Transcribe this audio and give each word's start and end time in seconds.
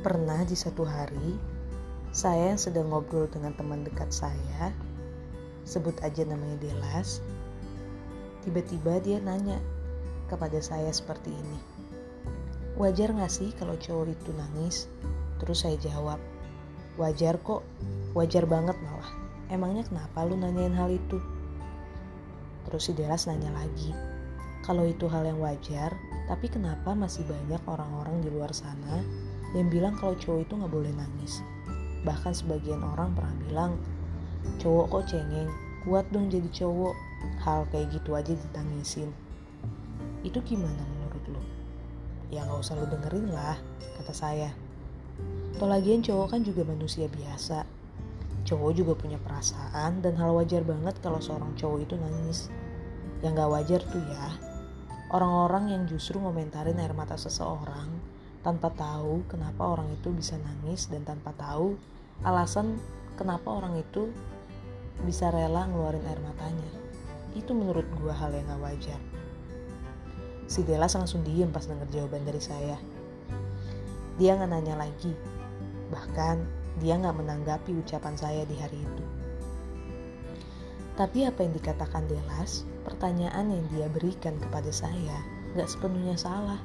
Pernah 0.00 0.48
di 0.48 0.56
satu 0.56 0.80
hari, 0.88 1.36
saya 2.08 2.56
yang 2.56 2.56
sedang 2.56 2.88
ngobrol 2.88 3.28
dengan 3.28 3.52
teman 3.52 3.84
dekat 3.84 4.08
saya, 4.08 4.72
sebut 5.68 5.92
aja 6.00 6.24
namanya 6.24 6.56
Delas, 6.56 7.20
tiba-tiba 8.40 8.96
dia 9.04 9.20
nanya 9.20 9.60
kepada 10.32 10.56
saya 10.64 10.88
seperti 10.88 11.28
ini. 11.28 11.58
Wajar 12.80 13.12
gak 13.12 13.28
sih 13.28 13.52
kalau 13.60 13.76
cowok 13.76 14.08
itu 14.08 14.32
nangis? 14.40 14.88
Terus 15.36 15.68
saya 15.68 15.76
jawab, 15.76 16.16
wajar 16.96 17.36
kok, 17.44 17.60
wajar 18.16 18.48
banget 18.48 18.80
malah. 18.80 19.12
Emangnya 19.52 19.84
kenapa 19.84 20.24
lu 20.24 20.32
nanyain 20.32 20.72
hal 20.80 20.88
itu? 20.88 21.20
Terus 22.64 22.88
si 22.88 22.96
Delas 22.96 23.28
nanya 23.28 23.52
lagi, 23.52 23.92
kalau 24.64 24.88
itu 24.88 25.12
hal 25.12 25.28
yang 25.28 25.44
wajar, 25.44 25.92
tapi 26.24 26.48
kenapa 26.48 26.96
masih 26.96 27.20
banyak 27.28 27.60
orang-orang 27.68 28.24
di 28.24 28.32
luar 28.32 28.56
sana 28.56 29.28
yang 29.54 29.66
bilang 29.66 29.94
kalau 29.98 30.14
cowok 30.14 30.46
itu 30.46 30.52
nggak 30.54 30.72
boleh 30.72 30.92
nangis. 30.94 31.42
Bahkan 32.06 32.32
sebagian 32.32 32.80
orang 32.80 33.12
pernah 33.12 33.34
bilang, 33.46 33.72
cowok 34.62 34.86
kok 34.88 35.04
cengeng, 35.10 35.50
kuat 35.82 36.06
dong 36.14 36.30
jadi 36.30 36.48
cowok. 36.54 36.94
Hal 37.44 37.68
kayak 37.68 37.92
gitu 37.92 38.16
aja 38.16 38.32
ditangisin. 38.32 39.12
Itu 40.24 40.40
gimana 40.40 40.80
menurut 40.96 41.24
lo? 41.28 41.42
Ya 42.32 42.46
nggak 42.48 42.60
usah 42.64 42.80
lo 42.80 42.88
dengerin 42.88 43.28
lah, 43.28 43.58
kata 44.00 44.14
saya. 44.16 44.50
Toh 45.60 45.68
lagian 45.68 46.00
cowok 46.00 46.36
kan 46.36 46.40
juga 46.40 46.64
manusia 46.64 47.10
biasa. 47.10 47.68
Cowok 48.48 48.72
juga 48.72 48.92
punya 48.96 49.20
perasaan 49.20 50.00
dan 50.00 50.16
hal 50.16 50.32
wajar 50.32 50.64
banget 50.64 50.96
kalau 51.04 51.20
seorang 51.20 51.52
cowok 51.60 51.84
itu 51.84 51.94
nangis. 52.00 52.48
Yang 53.20 53.36
gak 53.36 53.52
wajar 53.52 53.80
tuh 53.84 54.00
ya, 54.00 54.28
orang-orang 55.12 55.76
yang 55.76 55.82
justru 55.84 56.16
ngomentarin 56.16 56.80
air 56.80 56.96
mata 56.96 57.20
seseorang 57.20 58.00
tanpa 58.40 58.72
tahu 58.72 59.24
kenapa 59.28 59.76
orang 59.76 59.92
itu 59.92 60.08
bisa 60.16 60.40
nangis 60.40 60.88
dan 60.88 61.04
tanpa 61.04 61.36
tahu 61.36 61.76
alasan 62.24 62.80
kenapa 63.20 63.52
orang 63.52 63.76
itu 63.76 64.08
bisa 65.04 65.32
rela 65.32 65.64
ngeluarin 65.68 66.04
air 66.08 66.20
matanya. 66.20 66.70
Itu 67.36 67.56
menurut 67.56 67.86
gua 68.00 68.12
hal 68.16 68.32
yang 68.36 68.48
gak 68.48 68.60
wajar. 68.60 69.00
Si 70.50 70.66
Delas 70.66 70.98
langsung 70.98 71.22
diem 71.22 71.48
pas 71.48 71.64
denger 71.64 71.88
jawaban 71.94 72.26
dari 72.26 72.42
saya. 72.42 72.76
Dia 74.18 74.36
gak 74.36 74.50
nanya 74.50 74.76
lagi. 74.76 75.14
Bahkan 75.94 76.36
dia 76.82 76.98
gak 77.00 77.16
menanggapi 77.16 77.76
ucapan 77.80 78.14
saya 78.18 78.42
di 78.44 78.56
hari 78.58 78.76
itu. 78.80 79.04
Tapi 80.98 81.24
apa 81.24 81.40
yang 81.40 81.56
dikatakan 81.56 82.04
Delas, 82.10 82.68
pertanyaan 82.84 83.48
yang 83.48 83.64
dia 83.72 83.86
berikan 83.88 84.36
kepada 84.36 84.68
saya 84.68 85.16
gak 85.56 85.70
sepenuhnya 85.70 86.18
salah. 86.18 86.60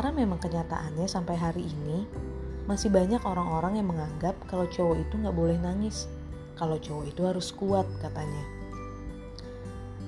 Karena 0.00 0.16
memang 0.16 0.40
kenyataannya 0.40 1.04
sampai 1.04 1.36
hari 1.36 1.68
ini 1.68 2.08
masih 2.64 2.88
banyak 2.88 3.20
orang-orang 3.20 3.84
yang 3.84 3.92
menganggap 3.92 4.32
kalau 4.48 4.64
cowok 4.64 4.96
itu 4.96 5.12
nggak 5.20 5.36
boleh 5.36 5.60
nangis. 5.60 6.08
Kalau 6.56 6.80
cowok 6.80 7.04
itu 7.12 7.20
harus 7.28 7.52
kuat 7.52 7.84
katanya. 8.00 8.40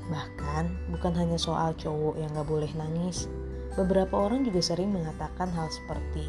Bahkan 0.09 0.97
bukan 0.97 1.13
hanya 1.13 1.37
soal 1.37 1.77
cowok 1.77 2.17
yang 2.17 2.33
nggak 2.33 2.49
boleh 2.49 2.73
nangis. 2.73 3.29
Beberapa 3.77 4.17
orang 4.17 4.49
juga 4.49 4.65
sering 4.65 4.97
mengatakan 4.97 5.53
hal 5.53 5.69
seperti, 5.69 6.25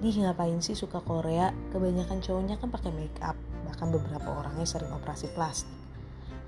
Di 0.00 0.24
ngapain 0.24 0.56
sih 0.64 0.72
suka 0.72 1.04
Korea? 1.04 1.52
Kebanyakan 1.68 2.24
cowoknya 2.24 2.56
kan 2.56 2.72
pakai 2.72 2.96
make 2.96 3.20
up. 3.20 3.36
Bahkan 3.68 3.92
beberapa 3.92 4.40
orangnya 4.40 4.64
sering 4.64 4.88
operasi 4.88 5.28
plastik. 5.36 5.68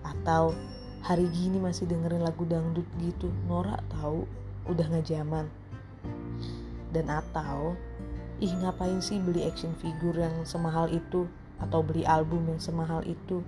Atau 0.01 0.57
hari 1.05 1.29
gini 1.29 1.61
masih 1.61 1.85
dengerin 1.85 2.25
lagu 2.25 2.49
dangdut 2.49 2.89
gitu. 3.05 3.29
Norak 3.53 3.85
tahu, 3.93 4.25
udah 4.65 4.89
nggak 4.89 5.13
zaman 5.13 5.53
dan 6.91 7.11
atau 7.11 7.75
ih 8.39 8.53
ngapain 8.63 9.01
sih 9.01 9.17
beli 9.23 9.47
action 9.49 9.73
figure 9.81 10.21
yang 10.21 10.45
semahal 10.45 10.87
itu? 10.91 11.27
Atau 11.57 11.81
beli 11.81 12.05
album 12.05 12.47
yang 12.53 12.61
semahal 12.61 13.01
itu? 13.09 13.41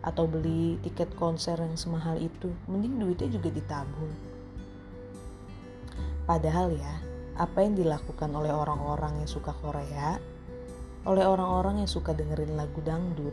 Atau 0.00 0.24
beli 0.24 0.80
tiket 0.80 1.12
konser 1.18 1.60
yang 1.60 1.76
semahal 1.76 2.16
itu? 2.16 2.48
Mending 2.66 2.96
duitnya 2.98 3.28
juga 3.36 3.52
ditabung. 3.52 4.12
Padahal 6.24 6.72
ya 6.72 6.94
apa 7.40 7.64
yang 7.64 7.76
dilakukan 7.76 8.28
oleh 8.32 8.52
orang-orang 8.52 9.24
yang 9.24 9.28
suka 9.28 9.56
Korea 9.56 10.20
oleh 11.08 11.24
orang-orang 11.24 11.80
yang 11.80 11.88
suka 11.88 12.12
dengerin 12.12 12.60
lagu 12.60 12.76
dangdut 12.84 13.32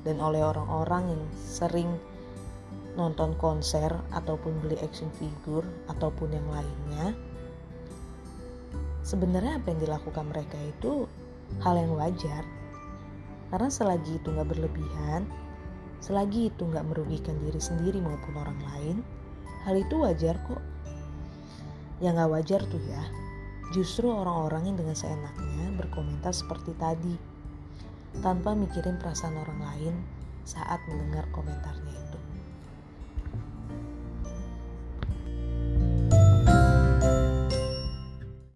dan 0.00 0.16
oleh 0.16 0.40
orang-orang 0.40 1.12
yang 1.12 1.22
sering 1.36 1.90
nonton 2.96 3.36
konser 3.36 3.92
ataupun 4.16 4.56
beli 4.64 4.80
action 4.80 5.12
figure 5.20 5.64
ataupun 5.92 6.32
yang 6.32 6.48
lainnya 6.48 7.12
sebenarnya 9.12 9.60
apa 9.60 9.76
yang 9.76 9.80
dilakukan 9.84 10.24
mereka 10.32 10.56
itu 10.56 11.04
hal 11.60 11.76
yang 11.76 11.92
wajar. 11.92 12.48
Karena 13.52 13.68
selagi 13.68 14.16
itu 14.16 14.32
nggak 14.32 14.48
berlebihan, 14.48 15.28
selagi 16.00 16.48
itu 16.48 16.64
nggak 16.64 16.88
merugikan 16.88 17.36
diri 17.44 17.60
sendiri 17.60 18.00
maupun 18.00 18.32
orang 18.40 18.56
lain, 18.72 18.96
hal 19.68 19.76
itu 19.76 20.00
wajar 20.00 20.40
kok. 20.48 20.64
Yang 22.00 22.12
nggak 22.16 22.32
wajar 22.32 22.60
tuh 22.72 22.80
ya, 22.88 23.04
justru 23.76 24.08
orang-orang 24.08 24.72
yang 24.72 24.80
dengan 24.80 24.96
seenaknya 24.96 25.68
berkomentar 25.76 26.32
seperti 26.32 26.72
tadi, 26.80 27.12
tanpa 28.24 28.56
mikirin 28.56 28.96
perasaan 28.96 29.36
orang 29.36 29.60
lain 29.60 29.94
saat 30.48 30.80
mendengar 30.88 31.28
komentarnya. 31.36 31.92